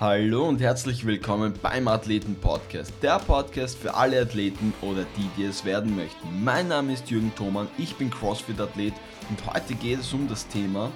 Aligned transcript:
Hallo 0.00 0.46
und 0.46 0.60
herzlich 0.60 1.06
willkommen 1.06 1.54
beim 1.60 1.88
Athleten 1.88 2.36
Podcast, 2.36 2.92
der 3.02 3.18
Podcast 3.18 3.76
für 3.76 3.94
alle 3.94 4.20
Athleten 4.20 4.72
oder 4.80 5.04
die, 5.16 5.28
die 5.36 5.42
es 5.42 5.64
werden 5.64 5.96
möchten. 5.96 6.44
Mein 6.44 6.68
Name 6.68 6.92
ist 6.92 7.10
Jürgen 7.10 7.34
Thoman, 7.34 7.66
ich 7.78 7.96
bin 7.96 8.08
CrossFit-Athlet 8.08 8.94
und 9.28 9.52
heute 9.52 9.74
geht 9.74 9.98
es 9.98 10.12
um 10.12 10.28
das 10.28 10.46
Thema, 10.46 10.92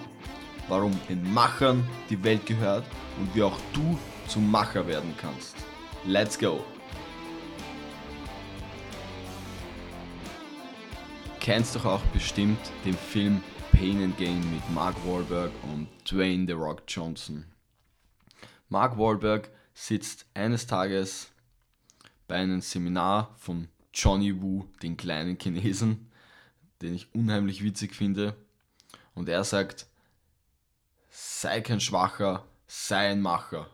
warum 0.69 0.93
den 1.09 1.35
Machern 1.35 1.85
die 2.11 2.23
Welt 2.23 2.46
gehört 2.46 2.85
und 3.19 3.35
wie 3.35 3.43
auch 3.43 3.59
du 3.73 3.99
zum 4.29 4.48
Macher 4.48 4.86
werden 4.86 5.12
kannst. 5.21 5.57
Let's 6.07 6.39
go! 6.39 6.64
Kennst 11.41 11.75
doch 11.75 11.87
auch 11.87 12.03
bestimmt 12.12 12.61
den 12.84 12.95
Film 12.95 13.43
Pain 13.73 14.00
and 14.05 14.16
Gain 14.16 14.39
mit 14.53 14.71
Mark 14.73 14.95
Wahlberg 15.05 15.50
und 15.73 15.89
Dwayne 16.09 16.46
The 16.46 16.53
Rock 16.53 16.82
Johnson. 16.87 17.52
Mark 18.73 18.96
Wahlberg 18.96 19.50
sitzt 19.75 20.25
eines 20.32 20.67
Tages 20.67 21.31
bei 22.26 22.36
einem 22.36 22.62
Seminar 22.62 23.35
von 23.36 23.68
Johnny 23.93 24.40
Wu, 24.40 24.64
den 24.82 24.96
kleinen 24.96 25.39
Chinesen, 25.39 26.11
den 26.81 26.95
ich 26.95 27.14
unheimlich 27.14 27.62
witzig 27.62 27.95
finde. 27.95 28.35
Und 29.14 29.29
er 29.29 29.45
sagt, 29.45 29.89
sei 31.11 31.61
kein 31.61 31.81
Schwacher, 31.81 32.47
sei 32.67 33.11
ein 33.11 33.20
Macher. 33.20 33.69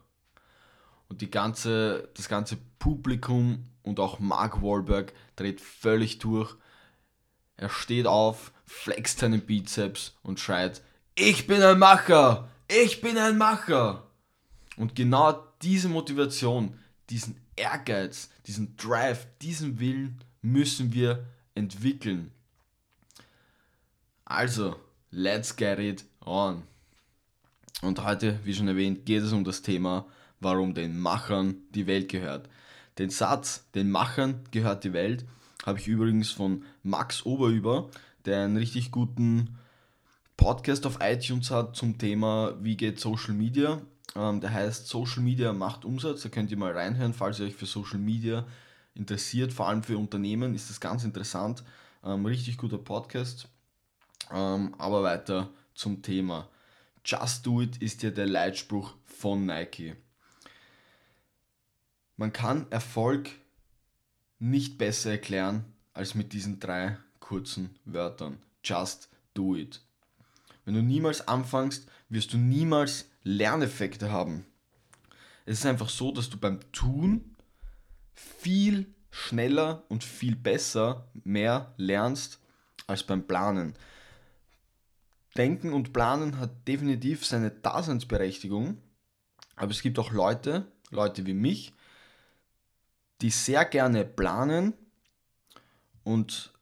Und 1.09 1.21
die 1.21 1.31
ganze, 1.31 2.09
das 2.15 2.29
ganze 2.29 2.59
Publikum 2.81 3.69
und 3.85 4.01
auch 4.01 4.19
Mark 4.19 4.63
Wahlberg 4.63 5.13
dreht 5.37 5.61
völlig 5.61 6.19
durch. 6.19 6.57
Er 7.57 7.69
steht 7.69 8.09
auf, 8.09 8.51
flext 8.67 9.21
seinen 9.21 9.47
Bizeps 9.47 10.19
und 10.25 10.41
schreit, 10.41 10.83
ich 11.15 11.47
bin 11.47 11.63
ein 11.63 11.79
Macher, 11.79 12.49
ich 12.67 13.01
bin 13.01 13.17
ein 13.17 13.39
Macher. 13.39 14.08
Und 14.79 14.95
genau 14.95 15.45
diese 15.61 15.89
Motivation, 15.89 16.79
diesen 17.11 17.37
Ehrgeiz, 17.57 18.31
diesen 18.47 18.77
Drive, 18.77 19.27
diesen 19.43 19.81
Willen 19.81 20.23
müssen 20.41 20.93
wir 20.93 21.27
entwickeln. 21.55 22.31
Also, 24.25 24.77
let's 25.11 25.57
get 25.57 25.79
it 25.79 26.05
on. 26.25 26.63
Und 27.83 28.05
heute, 28.05 28.39
wie 28.45 28.55
schon 28.55 28.69
erwähnt, 28.69 29.05
geht 29.05 29.23
es 29.23 29.33
um 29.33 29.45
das 29.45 29.63
Thema, 29.63 30.07
warum 30.41 30.75
den 30.75 30.99
Machern 31.01 31.57
die 31.71 31.87
Welt 31.87 32.09
gehört. 32.09 32.49
Den 32.99 33.11
Satz, 33.11 33.65
den 33.75 33.91
Machern 33.91 34.45
gehört 34.51 34.85
die 34.85 34.93
Welt, 34.93 35.25
habe 35.65 35.79
ich 35.79 35.89
übrigens 35.89 36.31
von 36.31 36.65
Max 36.83 37.27
Oberüber, 37.27 37.91
der 38.25 38.45
einen 38.45 38.57
richtig 38.57 38.91
guten 38.91 39.59
Podcast 40.37 40.87
auf 40.87 40.99
iTunes 41.01 41.51
hat 41.51 41.75
zum 41.75 41.99
Thema, 41.99 42.55
wie 42.61 42.77
geht 42.77 43.01
Social 43.01 43.35
Media. 43.35 43.81
Ähm, 44.15 44.41
der 44.41 44.53
heißt 44.53 44.89
Social 44.89 45.23
Media 45.23 45.53
macht 45.53 45.85
Umsatz. 45.85 46.23
Da 46.23 46.29
könnt 46.29 46.51
ihr 46.51 46.57
mal 46.57 46.73
reinhören, 46.73 47.15
falls 47.15 47.39
ihr 47.39 47.47
euch 47.47 47.55
für 47.55 47.67
Social 47.67 47.99
Media 47.99 48.47
interessiert. 48.95 49.53
Vor 49.53 49.69
allem 49.69 49.83
für 49.83 49.99
Unternehmen 49.99 50.55
ist 50.55 50.71
das 50.71 50.81
ganz 50.81 51.05
interessant. 51.05 51.63
Ähm, 52.05 52.27
richtig 52.27 52.57
guter 52.59 52.79
Podcast. 52.79 53.49
Ähm, 54.31 54.75
aber 54.79 55.03
weiter 55.03 55.51
zum 55.75 56.03
Thema. 56.03 56.49
Just 57.05 57.47
Do 57.47 57.63
It 57.63 57.79
ist 57.79 58.03
ja 58.03 58.11
der 58.11 58.27
Leitspruch 58.27 58.95
von 59.05 59.47
Nike. 59.47 59.97
Man 62.17 62.33
kann 62.33 62.67
Erfolg 62.71 63.31
nicht 64.39 64.77
besser 64.79 65.13
erklären 65.13 65.65
als 65.95 66.15
mit 66.15 66.33
diesen 66.33 66.61
drei 66.61 66.99
kurzen 67.21 67.77
Wörtern. 67.85 68.39
Just 68.63 69.09
Do 69.35 69.55
It. 69.55 69.81
Wenn 70.65 70.75
du 70.75 70.83
niemals 70.83 71.27
anfängst, 71.27 71.89
wirst 72.09 72.33
du 72.33 72.39
niemals 72.39 73.09
Lerneffekte 73.29 74.11
haben. 74.11 74.47
Es 75.45 75.59
ist 75.59 75.67
einfach 75.67 75.91
so, 75.91 76.13
dass 76.13 76.31
du 76.31 76.39
beim 76.39 76.61
Tun 76.73 77.37
viel 78.15 78.95
schneller 79.11 79.85
und 79.89 80.03
viel 80.03 80.35
besser 80.35 81.11
mehr 81.25 81.75
lernst 81.77 82.41
als 82.87 83.03
beim 83.03 83.27
Planen. 83.27 83.75
Denken 85.37 85.75
und 85.75 85.93
Planen 85.93 86.39
hat 86.39 86.67
definitiv 86.67 87.27
seine 87.27 87.51
Daseinsberechtigung, 87.51 88.79
aber 89.57 89.73
es 89.73 89.83
gibt 89.83 89.99
auch 89.99 90.11
Leute, 90.11 90.73
Leute 90.91 91.27
wie 91.27 91.35
mich, 91.35 91.75
die 93.21 93.31
sehr 93.31 93.67
gerne 93.67 94.07
planen 94.07 94.73
und 96.03 96.55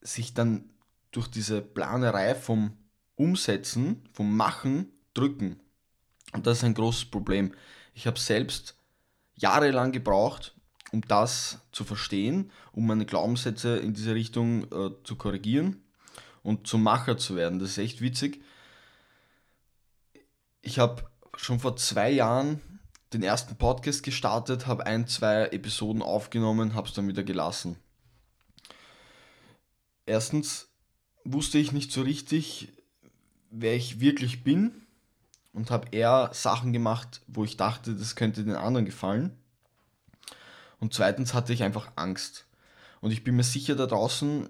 sich 0.00 0.32
dann 0.32 0.70
durch 1.10 1.28
diese 1.28 1.60
Planerei 1.60 2.34
vom 2.34 2.78
Umsetzen, 3.16 4.08
vom 4.12 4.34
Machen 4.34 4.92
drücken. 5.18 5.60
Und 6.32 6.46
das 6.46 6.58
ist 6.58 6.64
ein 6.64 6.74
großes 6.74 7.06
Problem. 7.06 7.54
Ich 7.94 8.06
habe 8.06 8.18
selbst 8.18 8.76
jahrelang 9.34 9.92
gebraucht, 9.92 10.54
um 10.92 11.02
das 11.02 11.60
zu 11.72 11.84
verstehen, 11.84 12.50
um 12.72 12.86
meine 12.86 13.06
Glaubenssätze 13.06 13.76
in 13.76 13.94
diese 13.94 14.14
Richtung 14.14 14.64
äh, 14.72 14.90
zu 15.04 15.16
korrigieren 15.16 15.82
und 16.42 16.66
zum 16.66 16.82
Macher 16.82 17.16
zu 17.18 17.36
werden. 17.36 17.58
Das 17.58 17.70
ist 17.70 17.78
echt 17.78 18.00
witzig. 18.00 18.42
Ich 20.62 20.78
habe 20.78 21.10
schon 21.36 21.60
vor 21.60 21.76
zwei 21.76 22.10
Jahren 22.10 22.60
den 23.12 23.22
ersten 23.22 23.56
Podcast 23.56 24.02
gestartet, 24.02 24.66
habe 24.66 24.86
ein, 24.86 25.06
zwei 25.06 25.46
Episoden 25.46 26.02
aufgenommen, 26.02 26.74
habe 26.74 26.88
es 26.88 26.94
dann 26.94 27.08
wieder 27.08 27.22
gelassen. 27.22 27.76
Erstens 30.04 30.68
wusste 31.24 31.58
ich 31.58 31.72
nicht 31.72 31.92
so 31.92 32.02
richtig, 32.02 32.72
wer 33.50 33.74
ich 33.76 34.00
wirklich 34.00 34.44
bin 34.44 34.87
und 35.58 35.72
habe 35.72 35.88
eher 35.90 36.30
Sachen 36.32 36.72
gemacht, 36.72 37.20
wo 37.26 37.42
ich 37.42 37.56
dachte, 37.56 37.96
das 37.96 38.14
könnte 38.14 38.44
den 38.44 38.54
anderen 38.54 38.86
gefallen. 38.86 39.36
Und 40.78 40.94
zweitens 40.94 41.34
hatte 41.34 41.52
ich 41.52 41.64
einfach 41.64 41.90
Angst. 41.96 42.46
Und 43.00 43.10
ich 43.10 43.24
bin 43.24 43.34
mir 43.34 43.42
sicher, 43.42 43.74
da 43.74 43.86
draußen 43.86 44.48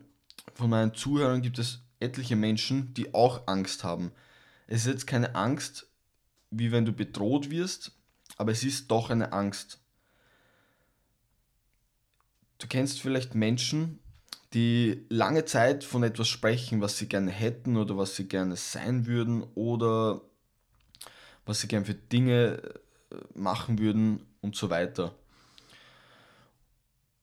von 0.55 0.69
meinen 0.69 0.93
Zuhörern 0.93 1.41
gibt 1.41 1.59
es 1.59 1.81
etliche 1.99 2.37
Menschen, 2.37 2.93
die 2.93 3.15
auch 3.15 3.47
Angst 3.47 3.85
haben. 3.85 4.13
Es 4.67 4.83
ist 4.83 4.93
jetzt 4.93 5.07
keine 5.07 5.35
Angst, 5.35 5.87
wie 6.51 6.73
wenn 6.73 6.85
du 6.85 6.93
bedroht 6.93 7.49
wirst, 7.49 7.93
aber 8.37 8.53
es 8.53 8.63
ist 8.63 8.91
doch 8.91 9.09
eine 9.09 9.33
Angst. 9.33 9.79
Du 12.59 12.67
kennst 12.67 13.01
vielleicht 13.01 13.35
Menschen, 13.35 13.99
die 14.53 15.07
lange 15.09 15.47
Zeit 15.47 15.85
von 15.85 16.03
etwas 16.03 16.29
sprechen, 16.29 16.83
was 16.83 16.99
sie 16.99 17.09
gerne 17.09 17.31
hätten 17.31 17.79
oder 17.79 17.97
was 17.97 18.15
sie 18.15 18.29
gerne 18.29 18.57
sein 18.57 19.07
würden 19.07 19.43
oder 19.55 20.28
was 21.49 21.61
sie 21.61 21.69
gerne 21.69 21.87
für 21.87 21.95
Dinge 21.95 22.63
äh, 23.11 23.17
machen 23.35 23.79
würden 23.79 24.21
und 24.43 24.55
so 24.55 24.69
weiter. 24.69 25.15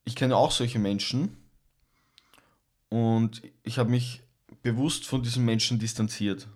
Ich 0.03 0.15
kenne 0.15 0.35
auch 0.35 0.51
solche 0.51 0.79
Menschen 0.79 1.37
und 2.89 3.43
ich 3.61 3.77
habe 3.77 3.91
mich 3.91 4.21
bewusst 4.63 5.05
von 5.05 5.21
diesen 5.21 5.45
Menschen 5.45 5.77
distanziert. 5.77 6.47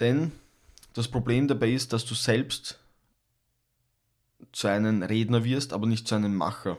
Denn 0.00 0.32
das 0.92 1.08
Problem 1.08 1.48
dabei 1.48 1.70
ist, 1.70 1.94
dass 1.94 2.04
du 2.04 2.14
selbst 2.14 2.78
zu 4.52 4.68
einem 4.68 5.02
Redner 5.02 5.44
wirst, 5.44 5.72
aber 5.72 5.86
nicht 5.86 6.06
zu 6.06 6.14
einem 6.14 6.34
Macher. 6.34 6.76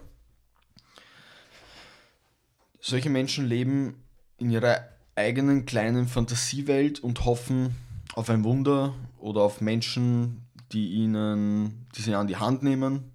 Solche 2.80 3.10
Menschen 3.10 3.48
leben 3.48 4.04
in 4.38 4.52
ihrer 4.52 4.88
eigenen 5.16 5.66
kleinen 5.66 6.08
Fantasiewelt 6.08 7.00
und 7.00 7.26
hoffen 7.26 7.76
auf 8.16 8.30
ein 8.30 8.44
Wunder 8.44 8.94
oder 9.20 9.42
auf 9.42 9.62
Menschen, 9.62 10.48
die 10.72 10.90
ihnen, 10.92 11.88
die 11.96 12.02
sie 12.02 12.16
an 12.16 12.28
die 12.28 12.38
Hand 12.38 12.64
nehmen 12.64 13.12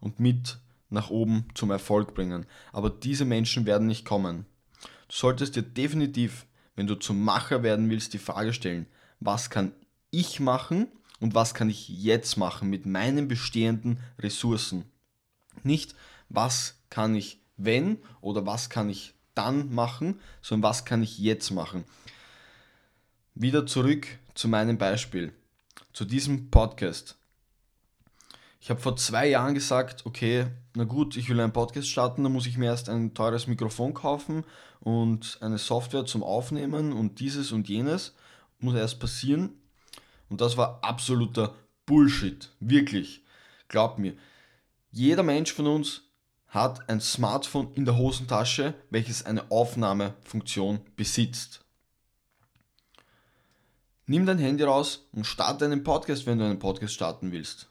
und 0.00 0.20
mit 0.20 0.58
nach 0.90 1.10
oben 1.10 1.46
zum 1.54 1.70
Erfolg 1.70 2.14
bringen. 2.14 2.46
Aber 2.72 2.90
diese 2.90 3.24
Menschen 3.24 3.66
werden 3.66 3.86
nicht 3.86 4.04
kommen. 4.04 4.46
Du 5.08 5.14
solltest 5.14 5.56
dir 5.56 5.62
definitiv, 5.62 6.46
wenn 6.76 6.86
du 6.86 6.94
zum 6.94 7.22
Macher 7.22 7.62
werden 7.62 7.90
willst, 7.90 8.14
die 8.14 8.18
Frage 8.18 8.52
stellen, 8.52 8.86
was 9.20 9.50
kann 9.50 9.72
ich 10.10 10.40
machen 10.40 10.88
und 11.20 11.34
was 11.34 11.54
kann 11.54 11.68
ich 11.68 11.88
jetzt 11.88 12.36
machen 12.36 12.70
mit 12.70 12.86
meinen 12.86 13.28
bestehenden 13.28 14.00
Ressourcen. 14.18 14.84
Nicht, 15.62 15.94
was 16.28 16.80
kann 16.90 17.14
ich 17.14 17.40
wenn 17.56 17.98
oder 18.20 18.46
was 18.46 18.70
kann 18.70 18.88
ich 18.88 19.14
dann 19.34 19.74
machen, 19.74 20.20
sondern 20.40 20.70
was 20.70 20.84
kann 20.84 21.02
ich 21.02 21.18
jetzt 21.18 21.50
machen. 21.50 21.84
Wieder 23.34 23.66
zurück 23.66 24.06
zu 24.38 24.46
meinem 24.46 24.78
Beispiel, 24.78 25.32
zu 25.92 26.04
diesem 26.04 26.48
Podcast. 26.48 27.18
Ich 28.60 28.70
habe 28.70 28.80
vor 28.80 28.94
zwei 28.94 29.26
Jahren 29.26 29.54
gesagt, 29.54 30.06
okay, 30.06 30.46
na 30.76 30.84
gut, 30.84 31.16
ich 31.16 31.28
will 31.28 31.40
einen 31.40 31.52
Podcast 31.52 31.88
starten, 31.88 32.22
dann 32.22 32.32
muss 32.32 32.46
ich 32.46 32.56
mir 32.56 32.66
erst 32.66 32.88
ein 32.88 33.14
teures 33.14 33.48
Mikrofon 33.48 33.94
kaufen 33.94 34.44
und 34.78 35.38
eine 35.40 35.58
Software 35.58 36.06
zum 36.06 36.22
Aufnehmen 36.22 36.92
und 36.92 37.18
dieses 37.18 37.50
und 37.50 37.68
jenes 37.68 38.14
muss 38.60 38.76
erst 38.76 39.00
passieren. 39.00 39.60
Und 40.28 40.40
das 40.40 40.56
war 40.56 40.78
absoluter 40.84 41.56
Bullshit, 41.84 42.48
wirklich. 42.60 43.24
Glaub 43.66 43.98
mir, 43.98 44.14
jeder 44.92 45.24
Mensch 45.24 45.52
von 45.52 45.66
uns 45.66 46.02
hat 46.46 46.88
ein 46.88 47.00
Smartphone 47.00 47.74
in 47.74 47.84
der 47.84 47.96
Hosentasche, 47.96 48.74
welches 48.90 49.26
eine 49.26 49.50
Aufnahmefunktion 49.50 50.78
besitzt. 50.94 51.64
Nimm 54.10 54.24
dein 54.24 54.38
Handy 54.38 54.64
raus 54.64 55.06
und 55.12 55.26
starte 55.26 55.66
einen 55.66 55.84
Podcast, 55.84 56.24
wenn 56.24 56.38
du 56.38 56.44
einen 56.46 56.58
Podcast 56.58 56.94
starten 56.94 57.30
willst. 57.30 57.68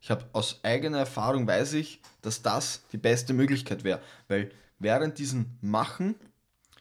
Ich 0.00 0.12
habe 0.12 0.24
aus 0.32 0.60
eigener 0.62 0.98
Erfahrung 0.98 1.44
weiß 1.44 1.72
ich, 1.72 2.00
dass 2.22 2.40
das 2.40 2.84
die 2.92 2.98
beste 2.98 3.34
Möglichkeit 3.34 3.82
wäre, 3.82 4.00
weil 4.28 4.52
während 4.78 5.18
diesem 5.18 5.46
Machen 5.60 6.14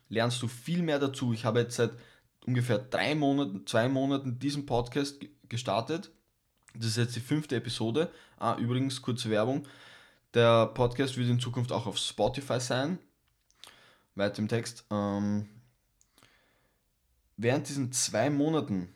lernst 0.08 0.40
du 0.44 0.48
viel 0.48 0.84
mehr 0.84 1.00
dazu. 1.00 1.34
Ich 1.34 1.46
habe 1.46 1.62
jetzt 1.62 1.78
seit 1.78 1.94
ungefähr 2.46 2.78
drei 2.78 3.16
Monaten, 3.16 3.66
zwei 3.66 3.90
Monaten 3.90 4.38
diesen 4.38 4.68
Podcast 4.68 5.20
gestartet. 5.50 6.12
Das 6.76 6.86
ist 6.86 6.98
jetzt 6.98 7.16
die 7.16 7.22
fünfte 7.22 7.56
Episode. 7.56 8.12
Ah, 8.38 8.56
übrigens, 8.58 9.02
kurze 9.02 9.32
Werbung. 9.32 9.66
Der 10.36 10.68
Podcast 10.68 11.18
wird 11.18 11.28
in 11.28 11.40
Zukunft 11.40 11.72
auch 11.72 11.88
auf 11.88 11.98
Spotify 11.98 12.60
sein. 12.60 13.00
Weiter 14.14 14.38
im 14.38 14.48
Text. 14.48 14.86
Ähm, 14.92 15.50
während 17.42 17.68
diesen 17.70 17.92
zwei 17.92 18.30
Monaten 18.30 18.94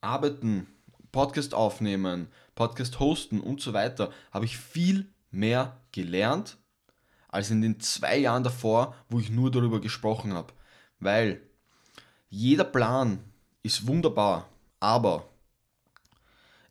arbeiten, 0.00 0.66
Podcast 1.12 1.54
aufnehmen, 1.54 2.28
Podcast 2.54 2.98
hosten 2.98 3.40
und 3.40 3.60
so 3.60 3.72
weiter, 3.72 4.10
habe 4.32 4.44
ich 4.44 4.58
viel 4.58 5.06
mehr 5.30 5.80
gelernt 5.92 6.58
als 7.28 7.50
in 7.50 7.60
den 7.60 7.80
zwei 7.80 8.18
Jahren 8.18 8.42
davor, 8.42 8.94
wo 9.08 9.20
ich 9.20 9.30
nur 9.30 9.50
darüber 9.50 9.80
gesprochen 9.80 10.34
habe. 10.34 10.52
Weil 10.98 11.40
jeder 12.28 12.64
Plan 12.64 13.20
ist 13.62 13.86
wunderbar, 13.86 14.48
aber 14.80 15.28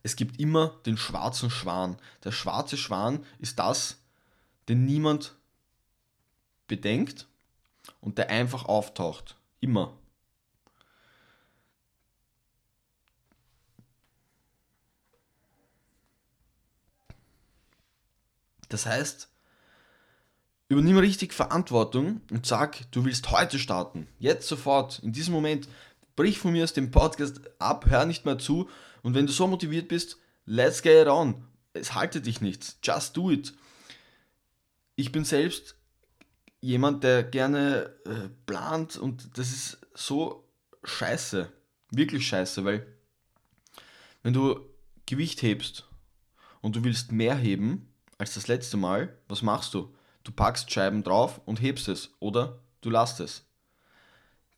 es 0.02 0.16
gibt 0.16 0.38
immer 0.38 0.68
den 0.86 0.96
schwarzen 0.96 1.50
Schwan. 1.50 1.96
Der 2.24 2.32
schwarze 2.32 2.76
Schwan 2.76 3.24
ist 3.38 3.58
das, 3.58 4.02
den 4.68 4.84
niemand 4.84 5.34
bedenkt 6.66 7.26
und 8.00 8.18
der 8.18 8.30
einfach 8.30 8.66
auftaucht. 8.66 9.36
Immer. 9.60 9.96
Das 18.68 18.86
heißt, 18.86 19.28
übernimm 20.68 20.98
richtig 20.98 21.32
Verantwortung 21.32 22.20
und 22.30 22.46
sag, 22.46 22.90
du 22.92 23.04
willst 23.04 23.30
heute 23.30 23.58
starten. 23.58 24.08
Jetzt 24.18 24.48
sofort, 24.48 24.98
in 25.00 25.12
diesem 25.12 25.34
Moment. 25.34 25.68
Brich 26.16 26.38
von 26.38 26.52
mir 26.52 26.64
aus 26.64 26.72
dem 26.72 26.90
Podcast 26.90 27.40
ab, 27.58 27.86
hör 27.88 28.06
nicht 28.06 28.24
mehr 28.24 28.38
zu. 28.38 28.70
Und 29.02 29.14
wenn 29.14 29.26
du 29.26 29.32
so 29.32 29.46
motiviert 29.46 29.88
bist, 29.88 30.16
let's 30.46 30.80
get 30.80 31.02
it 31.02 31.08
on. 31.08 31.44
Es 31.74 31.94
halte 31.94 32.22
dich 32.22 32.40
nichts. 32.40 32.78
Just 32.82 33.16
do 33.16 33.30
it. 33.30 33.52
Ich 34.94 35.12
bin 35.12 35.24
selbst 35.24 35.76
jemand, 36.60 37.04
der 37.04 37.22
gerne 37.22 37.94
äh, 38.06 38.30
plant 38.46 38.96
und 38.96 39.38
das 39.38 39.50
ist 39.50 39.78
so 39.94 40.48
scheiße. 40.84 41.52
Wirklich 41.90 42.26
scheiße, 42.26 42.64
weil 42.64 42.86
wenn 44.22 44.32
du 44.32 44.58
Gewicht 45.04 45.42
hebst 45.42 45.86
und 46.62 46.76
du 46.76 46.82
willst 46.82 47.12
mehr 47.12 47.36
heben, 47.36 47.92
als 48.18 48.34
das 48.34 48.48
letzte 48.48 48.76
Mal, 48.76 49.16
was 49.28 49.42
machst 49.42 49.74
du? 49.74 49.94
Du 50.24 50.32
packst 50.32 50.70
Scheiben 50.70 51.02
drauf 51.02 51.40
und 51.44 51.60
hebst 51.60 51.88
es 51.88 52.10
oder 52.18 52.60
du 52.80 52.90
lässt 52.90 53.20
es. 53.20 53.46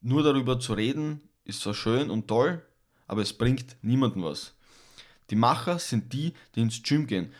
Nur 0.00 0.22
darüber 0.22 0.60
zu 0.60 0.74
reden 0.74 1.28
ist 1.44 1.60
zwar 1.60 1.74
schön 1.74 2.10
und 2.10 2.28
toll, 2.28 2.64
aber 3.06 3.22
es 3.22 3.32
bringt 3.32 3.76
niemandem 3.82 4.22
was. 4.22 4.54
Die 5.30 5.36
Macher 5.36 5.78
sind 5.78 6.12
die, 6.12 6.34
die 6.54 6.60
ins 6.60 6.82
Gym 6.82 7.06
gehen. 7.06 7.32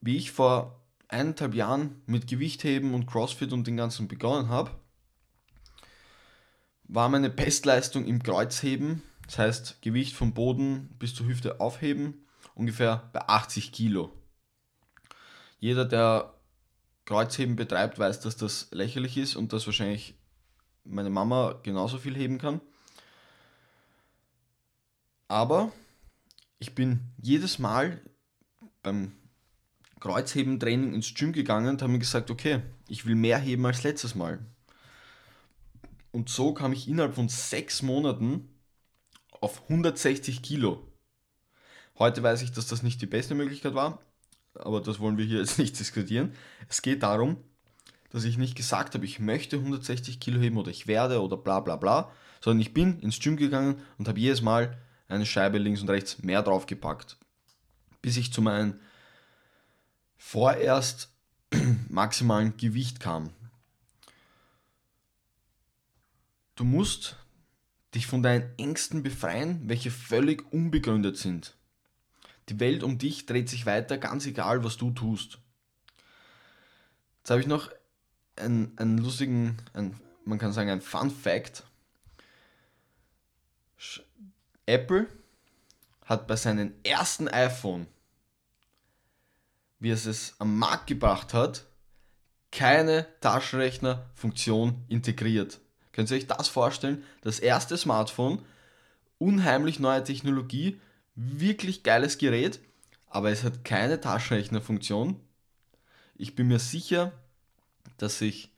Wie 0.00 0.16
ich 0.16 0.30
vor 0.30 0.80
eineinhalb 1.08 1.54
Jahren 1.54 2.02
mit 2.06 2.26
Gewichtheben 2.26 2.94
und 2.94 3.06
Crossfit 3.06 3.52
und 3.52 3.66
den 3.66 3.76
ganzen 3.76 4.08
begonnen 4.08 4.48
habe, 4.48 4.72
war 6.84 7.08
meine 7.08 7.30
Bestleistung 7.30 8.06
im 8.06 8.22
Kreuzheben, 8.22 9.02
das 9.26 9.38
heißt 9.38 9.82
Gewicht 9.82 10.14
vom 10.14 10.34
Boden 10.34 10.90
bis 10.98 11.14
zur 11.14 11.26
Hüfte 11.26 11.60
aufheben, 11.60 12.26
ungefähr 12.54 13.10
bei 13.12 13.26
80 13.28 13.72
Kilo. 13.72 14.12
Jeder, 15.62 15.84
der 15.84 16.34
Kreuzheben 17.04 17.54
betreibt, 17.54 17.96
weiß, 17.96 18.18
dass 18.18 18.36
das 18.36 18.66
lächerlich 18.72 19.16
ist 19.16 19.36
und 19.36 19.52
dass 19.52 19.64
wahrscheinlich 19.64 20.16
meine 20.82 21.08
Mama 21.08 21.60
genauso 21.62 21.98
viel 21.98 22.16
heben 22.16 22.38
kann. 22.38 22.60
Aber 25.28 25.70
ich 26.58 26.74
bin 26.74 27.12
jedes 27.22 27.60
Mal 27.60 28.00
beim 28.82 29.12
Kreuzheben-Training 30.00 30.94
ins 30.94 31.14
Gym 31.14 31.32
gegangen 31.32 31.68
und 31.68 31.82
habe 31.82 31.92
mir 31.92 32.00
gesagt, 32.00 32.32
okay, 32.32 32.62
ich 32.88 33.06
will 33.06 33.14
mehr 33.14 33.38
heben 33.38 33.64
als 33.64 33.84
letztes 33.84 34.16
Mal. 34.16 34.44
Und 36.10 36.28
so 36.28 36.54
kam 36.54 36.72
ich 36.72 36.88
innerhalb 36.88 37.14
von 37.14 37.28
sechs 37.28 37.82
Monaten 37.82 38.48
auf 39.30 39.62
160 39.68 40.42
Kilo. 40.42 40.84
Heute 42.00 42.24
weiß 42.24 42.42
ich, 42.42 42.50
dass 42.50 42.66
das 42.66 42.82
nicht 42.82 43.00
die 43.00 43.06
beste 43.06 43.36
Möglichkeit 43.36 43.74
war, 43.74 44.00
aber 44.54 44.80
das 44.80 45.00
wollen 45.00 45.18
wir 45.18 45.24
hier 45.24 45.38
jetzt 45.38 45.58
nicht 45.60 45.78
diskutieren. 45.78 46.32
Es 46.68 46.82
geht 46.82 47.02
darum, 47.02 47.36
dass 48.10 48.24
ich 48.24 48.36
nicht 48.36 48.56
gesagt 48.56 48.94
habe, 48.94 49.04
ich 49.04 49.18
möchte 49.20 49.56
160 49.56 50.20
Kilo 50.20 50.40
heben 50.40 50.58
oder 50.58 50.70
ich 50.70 50.86
werde 50.86 51.22
oder 51.22 51.36
bla 51.36 51.60
bla 51.60 51.76
bla, 51.76 52.12
sondern 52.40 52.60
ich 52.60 52.74
bin 52.74 53.00
ins 53.00 53.20
Gym 53.20 53.36
gegangen 53.36 53.80
und 53.98 54.08
habe 54.08 54.20
jedes 54.20 54.42
Mal 54.42 54.78
eine 55.08 55.26
Scheibe 55.26 55.58
links 55.58 55.80
und 55.80 55.90
rechts 55.90 56.22
mehr 56.22 56.42
draufgepackt, 56.42 57.16
bis 58.02 58.16
ich 58.16 58.32
zu 58.32 58.42
meinem 58.42 58.80
vorerst 60.16 61.10
maximalen 61.88 62.56
Gewicht 62.56 63.00
kam. 63.00 63.30
Du 66.54 66.64
musst 66.64 67.16
dich 67.94 68.06
von 68.06 68.22
deinen 68.22 68.50
Ängsten 68.58 69.02
befreien, 69.02 69.68
welche 69.68 69.90
völlig 69.90 70.52
unbegründet 70.52 71.16
sind. 71.16 71.54
Die 72.48 72.58
Welt 72.60 72.82
um 72.82 72.98
dich 72.98 73.26
dreht 73.26 73.48
sich 73.48 73.66
weiter, 73.66 73.98
ganz 73.98 74.26
egal, 74.26 74.64
was 74.64 74.76
du 74.76 74.90
tust. 74.90 75.38
Jetzt 77.18 77.30
habe 77.30 77.40
ich 77.40 77.46
noch 77.46 77.70
einen, 78.36 78.76
einen 78.78 78.98
lustigen, 78.98 79.56
einen, 79.74 79.98
man 80.24 80.38
kann 80.38 80.52
sagen, 80.52 80.70
ein 80.70 80.80
Fun 80.80 81.10
Fact. 81.10 81.64
Apple 84.66 85.06
hat 86.04 86.26
bei 86.26 86.36
seinem 86.36 86.74
ersten 86.84 87.28
iPhone, 87.28 87.86
wie 89.78 89.90
es 89.90 90.06
es 90.06 90.34
am 90.38 90.58
Markt 90.58 90.86
gebracht 90.86 91.34
hat, 91.34 91.66
keine 92.50 93.06
Taschenrechnerfunktion 93.20 94.84
integriert. 94.88 95.60
Könnt 95.92 96.10
ihr 96.10 96.16
euch 96.16 96.26
das 96.26 96.48
vorstellen? 96.48 97.04
Das 97.22 97.38
erste 97.38 97.76
Smartphone, 97.76 98.44
unheimlich 99.18 99.78
neue 99.78 100.04
Technologie, 100.04 100.80
wirklich 101.14 101.82
geiles 101.82 102.18
Gerät, 102.18 102.60
aber 103.06 103.30
es 103.30 103.44
hat 103.44 103.64
keine 103.64 104.00
Taschenrechnerfunktion. 104.00 105.20
Ich 106.14 106.34
bin 106.34 106.48
mir 106.48 106.58
sicher, 106.58 107.12
dass 107.98 108.18
sich 108.18 108.50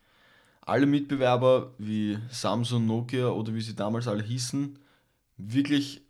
alle 0.61 0.87
Mitbewerber 0.87 1.75
wie 1.78 2.18
Samsung, 2.30 2.87
Nokia 2.87 3.28
oder 3.28 3.54
wie 3.54 3.61
sie 3.61 3.75
damals 3.75 4.08
alle 4.08 4.23
hießen, 4.23 4.78
wirklich 5.37 6.02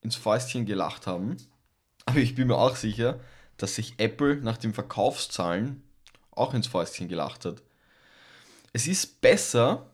ins 0.00 0.16
Fäustchen 0.16 0.66
gelacht 0.66 1.06
haben. 1.06 1.36
Aber 2.06 2.18
ich 2.18 2.34
bin 2.34 2.48
mir 2.48 2.56
auch 2.56 2.76
sicher, 2.76 3.20
dass 3.56 3.74
sich 3.74 3.94
Apple 3.98 4.36
nach 4.36 4.56
den 4.56 4.74
Verkaufszahlen 4.74 5.82
auch 6.30 6.54
ins 6.54 6.66
Fäustchen 6.66 7.08
gelacht 7.08 7.44
hat. 7.44 7.62
Es 8.72 8.86
ist 8.86 9.20
besser, 9.20 9.90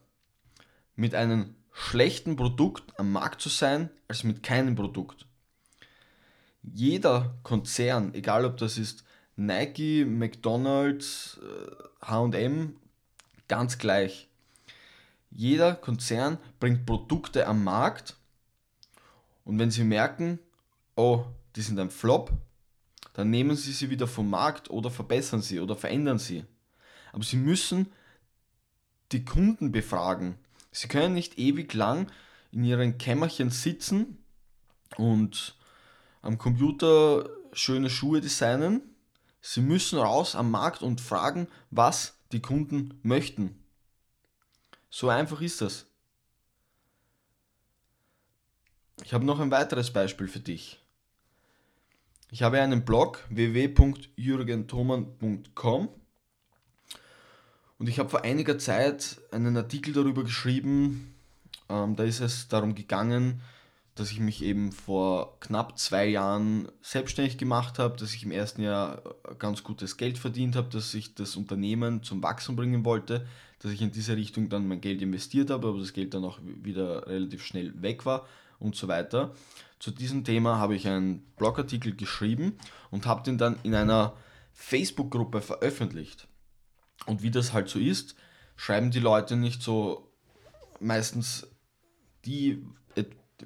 mit 0.95 1.15
einem 1.15 1.55
schlechten 1.73 2.37
Produkt 2.37 2.99
am 2.99 3.13
Markt 3.13 3.41
zu 3.41 3.49
sein, 3.49 3.91
als 4.09 4.25
mit 4.25 4.43
keinem 4.43 4.75
Produkt 4.75 5.28
jeder 6.63 7.39
Konzern, 7.43 8.15
egal 8.15 8.45
ob 8.45 8.57
das 8.57 8.79
ist 8.79 9.05
Nike, 9.37 10.05
McDonald's, 10.05 11.39
HM, 12.03 12.77
ganz 13.47 13.79
gleich. 13.79 14.29
Jeder 15.31 15.75
Konzern 15.75 16.39
bringt 16.59 16.87
Produkte 16.87 17.47
am 17.47 17.63
Markt 17.63 18.17
und 19.45 19.59
wenn 19.59 19.71
sie 19.71 19.85
merken, 19.85 20.39
oh, 20.97 21.25
die 21.57 21.63
sind 21.63 21.79
ein 21.79 21.91
Flop, 21.91 22.33
dann 23.15 23.31
nehmen 23.31 23.57
sie 23.57 23.73
sie 23.73 23.91
wieder 23.91 24.07
vom 24.07 24.31
Markt 24.31 24.71
oder 24.71 24.91
verbessern 24.91 25.43
sie 25.43 25.61
oder 25.61 25.77
verändern 25.77 26.19
sie. 26.19 26.45
Aber 27.13 27.25
sie 27.25 27.37
müssen 27.37 27.89
die 29.13 29.25
Kunden 29.25 29.73
befragen. 29.73 30.37
Sie 30.71 30.89
können 30.89 31.15
nicht 31.15 31.39
ewig 31.39 31.73
lang 31.75 32.11
in 32.53 32.65
ihren 32.65 32.99
Kämmerchen 32.99 33.51
sitzen 33.51 34.19
und 34.97 35.58
am 36.23 36.39
Computer 36.39 37.29
schöne 37.53 37.91
Schuhe 37.91 38.21
designen. 38.21 38.83
Sie 39.41 39.61
müssen 39.61 39.99
raus 39.99 40.35
am 40.35 40.51
Markt 40.51 40.83
und 40.83 41.01
fragen, 41.01 41.47
was 41.71 42.17
die 42.33 42.41
Kunden 42.41 42.99
möchten. 43.03 43.63
So 44.91 45.09
einfach 45.09 45.41
ist 45.41 45.61
das. 45.61 45.87
Ich 49.05 49.15
habe 49.15 49.25
noch 49.25 49.39
ein 49.41 49.51
weiteres 49.51 49.93
Beispiel 49.93 50.29
für 50.29 50.41
dich. 50.41 50.81
Ich 52.31 52.43
habe 52.43 52.61
einen 52.61 52.85
Blog 52.85 53.25
www.jürgenthoman.com 53.31 55.89
und 57.79 57.89
ich 57.89 57.99
habe 57.99 58.11
vor 58.11 58.23
einiger 58.25 58.59
Zeit 58.59 59.19
einen 59.31 59.57
Artikel 59.57 59.93
darüber 59.93 60.25
geschrieben, 60.25 61.15
Ähm, 61.71 61.97
da 61.97 62.05
ist 62.05 62.21
es 62.21 62.49
darum 62.49 62.75
gegangen, 62.75 63.43
dass 63.99 64.13
ich 64.13 64.21
mich 64.21 64.43
eben 64.43 64.71
vor 64.71 65.41
knapp 65.41 65.79
zwei 65.79 66.07
Jahren 66.07 66.69
selbstständig 66.83 67.37
gemacht 67.37 67.79
habe, 67.79 67.97
dass 67.97 68.15
ich 68.15 68.23
im 68.23 68.31
ersten 68.31 68.63
Jahr 68.63 69.03
ganz 69.39 69.65
gutes 69.65 69.97
Geld 69.97 70.19
verdient 70.19 70.55
habe, 70.55 70.69
dass 70.69 70.95
ich 70.95 71.15
das 71.15 71.37
Unternehmen 71.37 72.03
zum 72.03 72.23
Wachsen 72.23 72.55
bringen 72.55 72.85
wollte, 72.85 73.27
dass 73.59 73.73
ich 73.73 73.83
in 73.83 73.91
diese 73.91 74.17
Richtung 74.17 74.49
dann 74.49 74.69
mein 74.69 74.81
Geld 74.81 75.03
investiert 75.03 75.51
habe, 75.51 75.69
aber 75.69 75.79
das 75.79 75.93
Geld 75.93 76.15
dann 76.15 76.25
auch 76.25 76.39
wieder 76.43 77.09
relativ 77.09 77.45
schnell 77.45 77.83
weg 77.83 78.07
war 78.07 78.27
und 78.61 78.77
so 78.77 78.87
weiter. 78.87 79.35
Zu 79.81 79.91
diesem 79.91 80.23
Thema 80.23 80.59
habe 80.59 80.77
ich 80.77 80.87
einen 80.87 81.21
Blogartikel 81.37 81.97
geschrieben 81.97 82.57
und 82.91 83.07
habe 83.07 83.23
den 83.25 83.37
dann 83.37 83.59
in 83.65 83.75
einer 83.75 84.15
Facebook-Gruppe 84.53 85.41
veröffentlicht. 85.41 86.29
Und 87.07 87.23
wie 87.23 87.31
das 87.31 87.53
halt 87.53 87.69
so 87.69 87.79
ist, 87.79 88.15
schreiben 88.57 88.91
die 88.91 89.01
Leute 89.01 89.37
nicht 89.37 89.63
so 89.63 90.13
meistens 90.81 91.49
die 92.25 92.65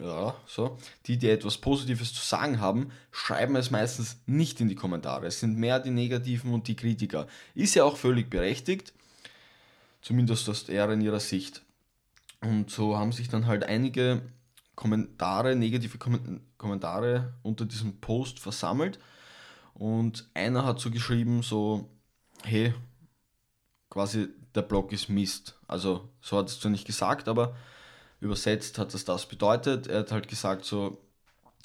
ja, 0.01 0.35
so, 0.47 0.79
die, 1.07 1.19
die 1.19 1.29
etwas 1.29 1.59
Positives 1.59 2.15
zu 2.15 2.25
sagen 2.25 2.61
haben, 2.61 2.91
schreiben 3.11 3.57
es 3.57 3.71
meistens 3.71 4.17
nicht 4.27 4.61
in 4.61 4.69
die 4.69 4.75
Kommentare. 4.75 5.27
Es 5.27 5.41
sind 5.41 5.59
mehr 5.59 5.81
die 5.81 5.91
Negativen 5.91 6.53
und 6.53 6.69
die 6.69 6.77
Kritiker. 6.77 7.27
Ist 7.55 7.75
ja 7.75 7.85
auch 7.85 7.97
völlig 7.97 8.31
berechtigt, 8.31 8.93
zumindest 10.01 10.49
aus 10.49 10.65
der 10.65 10.89
in 10.91 11.03
ihrer 11.03 11.21
Sicht. 11.21 11.63
Und 12.41 12.71
so 12.71 12.97
haben 12.97 13.13
sich 13.13 13.29
dann 13.29 13.47
halt 13.47 13.65
einige 13.65 14.23
Kommentare, 14.75 15.55
negative 15.55 15.99
Kommentare 16.57 17.35
unter 17.43 17.67
diesem 17.67 18.01
Post 18.01 18.41
versammelt. 18.41 18.99
Und 19.75 20.29
einer 20.35 20.65
hat 20.65 20.81
so 20.81 20.91
geschrieben, 20.91 21.43
so, 21.43 21.89
hey, 22.45 22.75
quasi 23.91 24.29
der 24.55 24.63
Blog 24.63 24.93
ist 24.93 25.09
Mist. 25.09 25.59
Also 25.69 26.09
so 26.21 26.39
hat 26.39 26.49
es 26.49 26.61
zwar 26.61 26.71
nicht 26.71 26.87
gesagt, 26.87 27.29
aber 27.29 27.55
übersetzt 28.23 28.79
hat 28.79 28.95
das 28.95 29.05
das 29.05 29.27
bedeutet. 29.27 29.89
Er 29.89 30.01
hat 30.01 30.13
halt 30.13 30.29
gesagt 30.29 30.65
so, 30.65 30.99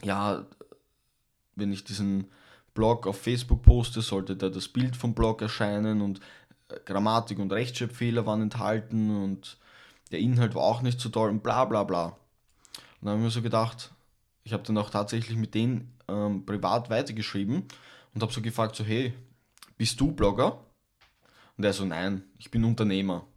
ja, 0.03 0.45
wenn 1.55 1.71
ich 1.71 1.83
diesen 1.83 2.31
Blog 2.73 3.05
auf 3.07 3.21
Facebook 3.21 3.61
poste, 3.61 4.01
sollte 4.01 4.35
da 4.35 4.49
das 4.49 4.67
Bild 4.67 4.95
vom 4.95 5.13
Blog 5.13 5.41
erscheinen 5.41 6.01
und 6.01 6.19
äh, 6.69 6.79
Grammatik 6.83 7.37
und 7.39 7.53
Rechtschreibfehler 7.53 8.25
waren 8.25 8.41
enthalten 8.41 9.23
und 9.23 9.57
der 10.11 10.19
Inhalt 10.19 10.55
war 10.55 10.63
auch 10.63 10.81
nicht 10.81 10.99
so 10.99 11.09
toll 11.09 11.29
und 11.29 11.43
bla 11.43 11.65
bla 11.65 11.83
bla. 11.83 12.05
Und 12.05 12.15
dann 13.01 13.09
habe 13.09 13.19
ich 13.19 13.25
mir 13.25 13.31
so 13.31 13.41
gedacht, 13.43 13.91
ich 14.43 14.53
habe 14.53 14.63
dann 14.63 14.77
auch 14.79 14.89
tatsächlich 14.89 15.37
mit 15.37 15.53
denen 15.53 15.95
ähm, 16.07 16.45
privat 16.45 16.89
weitergeschrieben 16.89 17.65
und 18.13 18.21
habe 18.21 18.33
so 18.33 18.41
gefragt, 18.41 18.75
so 18.75 18.83
hey, 18.83 19.13
bist 19.77 19.99
du 19.99 20.11
Blogger? 20.11 20.63
Und 21.55 21.63
er 21.63 21.73
so, 21.73 21.85
nein, 21.85 22.23
ich 22.37 22.49
bin 22.49 22.63
Unternehmer. 22.63 23.27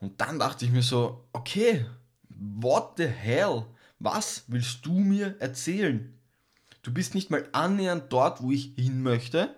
Und 0.00 0.20
dann 0.20 0.38
dachte 0.38 0.64
ich 0.64 0.70
mir 0.70 0.82
so, 0.82 1.24
okay, 1.32 1.86
what 2.28 2.94
the 2.96 3.06
hell? 3.06 3.66
Was 3.98 4.44
willst 4.48 4.84
du 4.86 4.98
mir 4.98 5.36
erzählen? 5.40 6.18
Du 6.82 6.92
bist 6.92 7.14
nicht 7.14 7.30
mal 7.30 7.46
annähernd 7.52 8.04
dort, 8.10 8.42
wo 8.42 8.50
ich 8.50 8.72
hin 8.76 9.02
möchte 9.02 9.54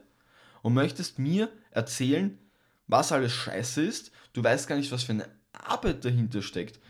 und 0.63 0.75
möchtest 0.75 1.19
mir 1.19 1.49
erzählen, 1.71 2.37
was 2.89 3.13
alles 3.13 3.33
scheiße 3.33 3.83
ist. 3.83 4.11
Du 4.33 4.43
weißt 4.43 4.67
gar 4.67 4.77
nicht, 4.77 4.91
was 4.91 5.05
für 5.05 5.13
eine 5.13 5.29
Arbeit 5.53 6.05
dahinter 6.05 6.43
steckt. 6.43 6.81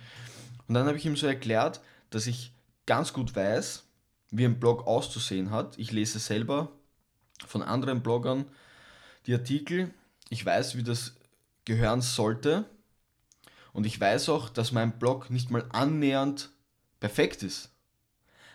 Und 0.66 0.74
dann 0.74 0.86
habe 0.86 0.96
ich 0.96 1.04
ihm 1.04 1.16
so 1.16 1.26
erklärt, 1.26 1.80
dass 2.08 2.26
ich 2.26 2.54
ganz 2.86 3.12
gut 3.12 3.36
weiß, 3.36 3.84
wie 4.30 4.46
ein 4.46 4.58
Blog 4.58 4.86
auszusehen 4.86 5.50
hat. 5.50 5.78
Ich 5.78 5.92
lese 5.92 6.18
selber 6.18 6.72
von 7.46 7.62
anderen 7.62 8.02
Bloggern 8.02 8.46
die 9.26 9.34
Artikel. 9.34 9.92
Ich 10.30 10.44
weiß, 10.44 10.76
wie 10.76 10.82
das 10.82 11.14
gehören 11.66 12.00
sollte. 12.00 12.64
Und 13.72 13.86
ich 13.86 13.98
weiß 13.98 14.28
auch, 14.28 14.48
dass 14.48 14.72
mein 14.72 14.98
Blog 14.98 15.30
nicht 15.30 15.50
mal 15.50 15.64
annähernd 15.70 16.50
perfekt 17.00 17.42
ist. 17.42 17.70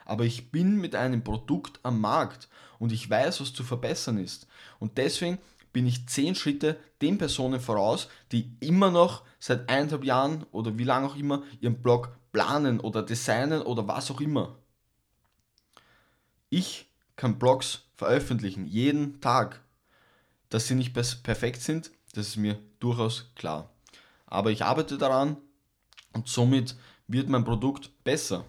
Aber 0.05 0.23
ich 0.23 0.51
bin 0.51 0.77
mit 0.77 0.95
einem 0.95 1.23
Produkt 1.23 1.79
am 1.83 1.99
Markt 1.99 2.47
und 2.79 2.91
ich 2.91 3.09
weiß, 3.09 3.41
was 3.41 3.53
zu 3.53 3.63
verbessern 3.63 4.17
ist. 4.17 4.47
Und 4.79 4.97
deswegen 4.97 5.39
bin 5.73 5.85
ich 5.85 6.07
zehn 6.07 6.33
Schritte 6.33 6.79
den 7.01 7.17
Personen 7.17 7.59
voraus, 7.59 8.07
die 8.31 8.55
immer 8.59 8.89
noch 8.89 9.23
seit 9.39 9.69
eineinhalb 9.69 10.05
Jahren 10.05 10.45
oder 10.51 10.77
wie 10.77 10.85
lange 10.85 11.07
auch 11.07 11.15
immer 11.15 11.43
ihren 11.59 11.81
Blog 11.81 12.15
planen 12.31 12.79
oder 12.79 13.03
designen 13.03 13.61
oder 13.61 13.87
was 13.87 14.09
auch 14.11 14.21
immer. 14.21 14.55
Ich 16.49 16.87
kann 17.15 17.39
Blogs 17.39 17.81
veröffentlichen, 17.95 18.65
jeden 18.65 19.19
Tag. 19.19 19.61
Dass 20.49 20.67
sie 20.67 20.75
nicht 20.75 20.93
perfekt 20.93 21.61
sind, 21.61 21.91
das 22.13 22.29
ist 22.29 22.37
mir 22.37 22.57
durchaus 22.79 23.31
klar 23.35 23.69
aber 24.27 24.51
ich 24.51 24.63
arbeite 24.63 24.97
daran 24.97 25.37
und 26.13 26.27
somit 26.27 26.75
wird 27.07 27.29
mein 27.29 27.43
Produkt 27.43 27.91
besser. 28.03 28.45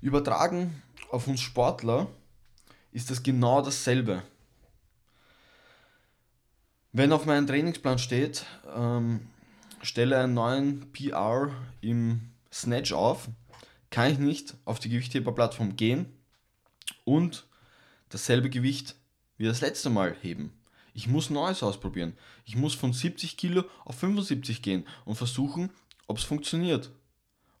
Übertragen 0.00 0.82
auf 1.10 1.26
uns 1.26 1.40
Sportler 1.40 2.06
ist 2.92 3.10
das 3.10 3.22
genau 3.22 3.62
dasselbe. 3.62 4.22
Wenn 6.92 7.12
auf 7.12 7.26
meinem 7.26 7.46
Trainingsplan 7.46 7.98
steht, 7.98 8.44
ähm, 8.74 9.28
stelle 9.82 10.18
einen 10.18 10.34
neuen 10.34 10.92
PR 10.92 11.50
im 11.80 12.30
Snatch 12.52 12.92
auf, 12.92 13.28
kann 13.90 14.12
ich 14.12 14.18
nicht 14.18 14.56
auf 14.64 14.78
die 14.78 14.88
Gewichtheberplattform 14.88 15.76
gehen 15.76 16.12
und 17.04 17.46
dasselbe 18.08 18.50
Gewicht 18.50 18.94
wie 19.36 19.44
das 19.44 19.60
letzte 19.60 19.90
Mal 19.90 20.16
heben. 20.20 20.57
Ich 20.98 21.06
muss 21.06 21.30
Neues 21.30 21.62
ausprobieren. 21.62 22.14
Ich 22.44 22.56
muss 22.56 22.74
von 22.74 22.92
70 22.92 23.36
Kilo 23.36 23.62
auf 23.84 23.94
75 24.00 24.62
gehen 24.62 24.84
und 25.04 25.14
versuchen, 25.14 25.70
ob 26.08 26.18
es 26.18 26.24
funktioniert. 26.24 26.90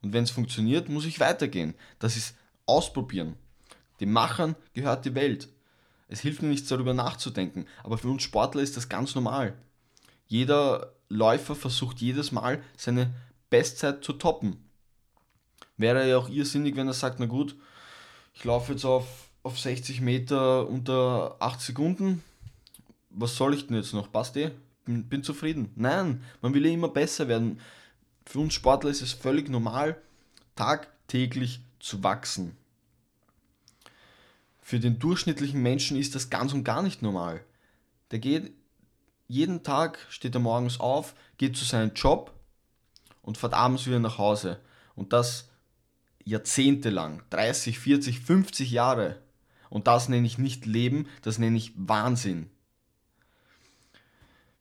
Und 0.02 0.12
wenn 0.12 0.24
es 0.24 0.32
funktioniert, 0.32 0.88
muss 0.88 1.04
ich 1.04 1.20
weitergehen. 1.20 1.74
Das 2.00 2.16
ist 2.16 2.34
Ausprobieren. 2.66 3.36
Dem 4.00 4.10
Machern 4.10 4.56
gehört 4.74 5.04
die 5.04 5.14
Welt. 5.14 5.48
Es 6.08 6.18
hilft 6.18 6.42
mir 6.42 6.48
nichts 6.48 6.66
darüber 6.66 6.94
nachzudenken, 6.94 7.66
aber 7.84 7.96
für 7.96 8.08
uns 8.08 8.24
Sportler 8.24 8.60
ist 8.60 8.76
das 8.76 8.88
ganz 8.88 9.14
normal. 9.14 9.56
Jeder 10.26 10.94
Läufer 11.08 11.54
versucht 11.54 12.00
jedes 12.00 12.32
Mal 12.32 12.60
seine 12.76 13.14
Bestzeit 13.50 14.02
zu 14.02 14.14
toppen. 14.14 14.68
Wäre 15.76 16.08
ja 16.08 16.18
auch 16.18 16.28
irrsinnig, 16.28 16.74
wenn 16.74 16.88
er 16.88 16.92
sagt, 16.92 17.20
na 17.20 17.26
gut, 17.26 17.54
ich 18.34 18.42
laufe 18.42 18.72
jetzt 18.72 18.84
auf, 18.84 19.30
auf 19.44 19.60
60 19.60 20.00
Meter 20.00 20.68
unter 20.68 21.36
8 21.38 21.60
Sekunden, 21.60 22.24
was 23.10 23.36
soll 23.36 23.54
ich 23.54 23.66
denn 23.66 23.76
jetzt 23.76 23.94
noch? 23.94 24.10
Passt 24.10 24.36
eh? 24.36 24.50
Bin, 24.84 25.08
bin 25.08 25.22
zufrieden. 25.22 25.72
Nein, 25.76 26.22
man 26.40 26.54
will 26.54 26.66
ja 26.66 26.72
immer 26.72 26.88
besser 26.88 27.28
werden. 27.28 27.60
Für 28.24 28.40
uns 28.40 28.54
Sportler 28.54 28.90
ist 28.90 29.02
es 29.02 29.12
völlig 29.12 29.48
normal, 29.48 30.00
tagtäglich 30.54 31.60
zu 31.80 32.02
wachsen. 32.02 32.56
Für 34.60 34.78
den 34.78 34.98
durchschnittlichen 34.98 35.62
Menschen 35.62 35.96
ist 35.96 36.14
das 36.14 36.28
ganz 36.28 36.52
und 36.52 36.64
gar 36.64 36.82
nicht 36.82 37.00
normal. 37.00 37.42
Der 38.10 38.18
geht 38.18 38.52
jeden 39.26 39.62
Tag, 39.62 39.98
steht 40.10 40.34
er 40.34 40.40
morgens 40.40 40.80
auf, 40.80 41.14
geht 41.38 41.56
zu 41.56 41.64
seinem 41.64 41.94
Job 41.94 42.34
und 43.22 43.38
fährt 43.38 43.54
abends 43.54 43.86
wieder 43.86 43.98
nach 43.98 44.18
Hause. 44.18 44.60
Und 44.94 45.12
das 45.12 45.48
jahrzehntelang, 46.24 47.22
30, 47.30 47.78
40, 47.78 48.20
50 48.20 48.70
Jahre. 48.70 49.18
Und 49.70 49.86
das 49.86 50.08
nenne 50.08 50.26
ich 50.26 50.36
nicht 50.36 50.66
Leben, 50.66 51.08
das 51.22 51.38
nenne 51.38 51.56
ich 51.56 51.72
Wahnsinn 51.76 52.50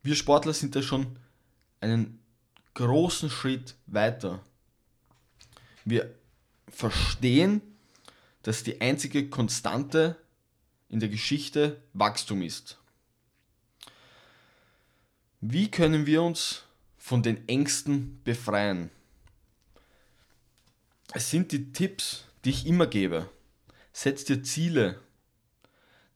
wir 0.08 0.16
Sportler 0.16 0.54
sind 0.54 0.74
da 0.74 0.82
schon 0.82 1.20
einen 1.82 2.20
großen 2.76 3.30
Schritt 3.30 3.76
weiter. 3.88 4.42
Wir 5.84 6.16
verstehen, 6.70 7.62
dass 8.44 8.64
die 8.64 8.80
einzige 8.80 9.30
Konstante 9.30 10.16
in 10.88 11.02
der 11.02 11.10
Geschichte 11.10 11.82
Wachstum 11.92 12.42
ist. 12.42 12.78
Wie 15.42 15.70
können 15.70 16.06
wir 16.06 16.24
uns 16.24 16.64
von 16.98 17.22
den 17.22 17.46
Ängsten 17.50 18.22
befreien? 18.24 18.90
Es 21.14 21.30
sind 21.30 21.52
die 21.52 21.74
Tipps, 21.74 22.24
die 22.46 22.52
ich 22.52 22.66
immer 22.66 22.88
gebe. 22.88 23.30
Setz 23.92 24.24
dir 24.24 24.42
Ziele. 24.42 25.02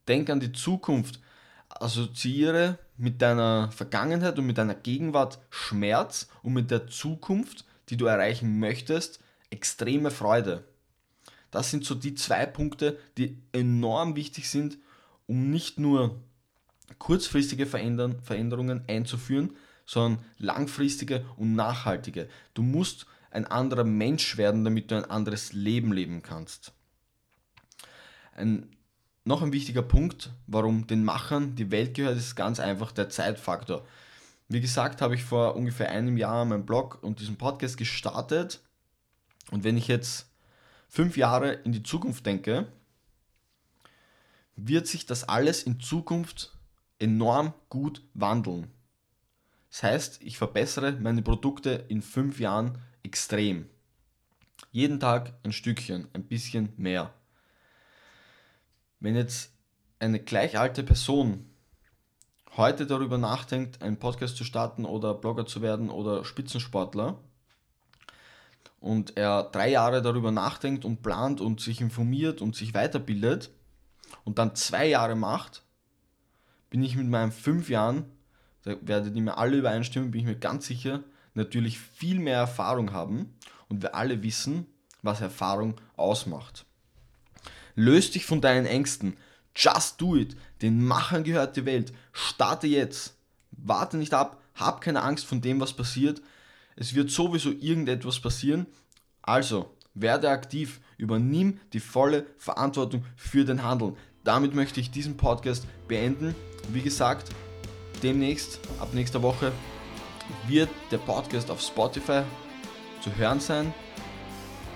Denk 0.08 0.30
an 0.30 0.40
die 0.40 0.54
Zukunft. 0.54 1.20
Assoziiere 1.68 2.80
mit 3.02 3.24
deiner 3.24 3.72
Vergangenheit 3.72 4.38
und 4.38 4.46
mit 4.46 4.60
deiner 4.60 4.76
Gegenwart 4.76 5.40
Schmerz 5.50 6.28
und 6.44 6.54
mit 6.54 6.70
der 6.70 6.86
Zukunft, 6.86 7.66
die 7.90 7.98
du 7.98 8.06
erreichen 8.06 8.60
möchtest, 8.60 9.20
extreme 9.50 10.12
Freude. 10.12 10.64
Das 11.50 11.72
sind 11.72 11.84
so 11.84 11.96
die 11.96 12.14
zwei 12.14 12.46
Punkte, 12.46 13.00
die 13.18 13.42
enorm 13.54 14.16
wichtig 14.16 14.50
sind, 14.50 14.78
um 15.26 15.50
nicht 15.50 15.80
nur 15.80 16.22
kurzfristige 17.00 17.66
Veränderungen 17.66 18.84
einzuführen, 18.88 19.56
sondern 19.88 20.24
langfristige 20.38 21.26
und 21.38 21.56
nachhaltige. 21.56 22.30
Du 22.54 22.62
musst 22.62 23.08
ein 23.32 23.48
anderer 23.48 23.84
Mensch 23.84 24.38
werden, 24.38 24.64
damit 24.64 24.92
du 24.92 24.96
ein 24.96 25.10
anderes 25.10 25.54
Leben 25.54 25.92
leben 25.92 26.22
kannst. 26.22 26.72
Ein 28.36 28.70
noch 29.24 29.42
ein 29.42 29.54
wichtiger 29.54 29.82
Punkt, 29.84 30.32
warum 30.48 30.88
den 30.88 31.04
Machern 31.04 31.56
die 31.56 31.72
Welt 31.72 31.94
gehört, 31.96 32.18
ist 32.18 32.36
ganz 32.36 32.60
einfach 32.60 32.92
der 32.92 33.10
Zeitfaktor. 33.10 33.86
Wie 34.48 34.62
gesagt, 34.62 35.02
habe 35.02 35.16
ich 35.16 35.24
vor 35.24 35.56
ungefähr 35.56 35.90
einem 35.90 36.18
Jahr 36.18 36.44
meinen 36.46 36.66
Blog 36.66 37.00
und 37.02 37.20
diesen 37.20 37.38
Podcast 37.38 37.78
gestartet. 37.78 38.60
Und 39.52 39.64
wenn 39.64 39.78
ich 39.78 39.88
jetzt 39.88 40.30
fünf 40.90 41.16
Jahre 41.18 41.54
in 41.54 41.72
die 41.72 41.84
Zukunft 41.84 42.26
denke, 42.26 42.68
wird 44.56 44.88
sich 44.88 45.06
das 45.06 45.24
alles 45.24 45.64
in 45.64 45.80
Zukunft 45.80 46.58
enorm 47.00 47.54
gut 47.70 48.04
wandeln. 48.14 48.68
Das 49.70 49.84
heißt, 49.84 50.22
ich 50.22 50.38
verbessere 50.38 50.94
meine 51.00 51.22
Produkte 51.22 51.86
in 51.88 52.02
fünf 52.02 52.40
Jahren 52.40 52.78
extrem. 53.04 53.70
Jeden 54.72 55.00
Tag 55.00 55.34
ein 55.44 55.54
Stückchen, 55.54 56.08
ein 56.14 56.26
bisschen 56.26 56.74
mehr. 56.76 57.14
Wenn 59.02 59.16
jetzt 59.16 59.52
eine 60.00 60.20
gleich 60.20 60.60
alte 60.60 60.84
Person 60.84 61.50
heute 62.56 62.86
darüber 62.86 63.18
nachdenkt, 63.18 63.82
einen 63.82 63.98
Podcast 63.98 64.38
zu 64.38 64.44
starten 64.44 64.86
oder 64.86 65.16
Blogger 65.16 65.48
zu 65.48 65.64
werden 65.64 65.90
oder 65.90 66.24
Spitzensportler 66.24 67.18
und 68.80 69.18
er 69.18 69.44
drei 69.44 69.72
Jahre 69.72 70.04
darüber 70.04 70.32
nachdenkt 70.32 70.86
und 70.86 71.02
plant 71.02 71.42
und 71.42 71.60
sich 71.62 71.82
informiert 71.82 72.44
und 72.44 72.56
sich 72.56 72.76
weiterbildet 72.76 73.50
und 74.24 74.38
dann 74.38 74.54
zwei 74.56 74.86
Jahre 74.86 75.16
macht, 75.16 75.64
bin 76.70 76.84
ich 76.84 76.96
mit 76.96 77.08
meinen 77.08 77.32
fünf 77.32 77.70
Jahren, 77.70 78.06
da 78.62 78.76
werdet 78.82 79.16
ihr 79.16 79.22
mir 79.24 79.40
alle 79.40 79.58
übereinstimmen, 79.58 80.12
bin 80.12 80.22
ich 80.22 80.28
mir 80.28 80.38
ganz 80.38 80.68
sicher, 80.68 81.04
natürlich 81.34 81.80
viel 81.80 82.20
mehr 82.20 82.38
Erfahrung 82.38 82.94
haben 82.94 83.34
und 83.68 83.82
wir 83.82 83.96
alle 83.96 84.22
wissen, 84.22 84.68
was 85.02 85.22
Erfahrung 85.22 85.82
ausmacht. 85.98 86.68
Löst 87.76 88.16
dich 88.16 88.26
von 88.26 88.42
deinen 88.42 88.66
Ängsten. 88.66 89.18
Just 89.56 90.00
do 90.00 90.16
it. 90.16 90.36
Den 90.62 90.84
Machern 90.84 91.24
gehört 91.24 91.56
die 91.58 91.66
Welt. 91.66 91.94
Starte 92.14 92.68
jetzt. 92.68 93.16
Warte 93.52 93.98
nicht 93.98 94.14
ab. 94.14 94.42
Hab 94.56 94.82
keine 94.82 95.02
Angst 95.02 95.26
von 95.26 95.42
dem, 95.42 95.60
was 95.60 95.74
passiert. 95.74 96.22
Es 96.76 96.96
wird 96.96 97.12
sowieso 97.12 97.52
irgendetwas 97.52 98.20
passieren. 98.20 98.66
Also, 99.22 99.76
werde 99.94 100.30
aktiv. 100.30 100.80
Übernimm 100.98 101.60
die 101.74 101.80
volle 101.80 102.28
Verantwortung 102.38 103.06
für 103.16 103.44
dein 103.44 103.64
Handeln. 103.64 103.98
Damit 104.24 104.54
möchte 104.54 104.80
ich 104.80 104.92
diesen 104.92 105.18
Podcast 105.18 105.66
beenden. 105.88 106.36
Wie 106.72 106.82
gesagt, 106.82 107.30
demnächst, 108.04 108.60
ab 108.80 108.90
nächster 108.94 109.22
Woche, 109.22 109.52
wird 110.48 110.70
der 110.92 111.00
Podcast 111.00 111.50
auf 111.50 111.62
Spotify 111.62 112.22
zu 113.02 113.16
hören 113.16 113.40
sein. 113.40 113.74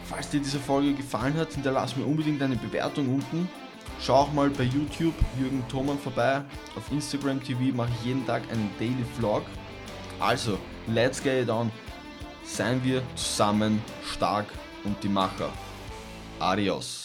Falls 0.10 0.30
dir 0.30 0.40
diese 0.40 0.60
Folge 0.60 0.94
gefallen 0.94 1.36
hat, 1.36 1.54
hinterlass 1.54 1.96
mir 1.96 2.06
unbedingt 2.06 2.42
eine 2.42 2.56
Bewertung 2.56 3.16
unten. 3.16 3.50
Schau 4.00 4.16
auch 4.16 4.34
mal 4.34 4.50
bei 4.50 4.64
YouTube 4.64 5.16
Jürgen 5.40 5.64
Thoman 5.68 5.98
vorbei. 5.98 6.44
Auf 6.76 6.92
Instagram 6.92 7.42
TV 7.44 7.76
mache 7.76 7.90
ich 8.00 8.06
jeden 8.06 8.26
Tag 8.26 8.44
einen 8.52 8.70
Daily 8.78 9.06
Vlog. 9.18 9.44
Also, 10.20 10.60
let's 10.88 11.22
get 11.22 11.44
it 11.44 11.50
on. 11.50 11.72
Seien 12.44 12.84
wir 12.84 13.02
zusammen 13.16 13.82
stark 14.14 14.46
und 14.84 15.02
die 15.04 15.10
Macher. 15.10 15.50
Adios. 16.40 17.05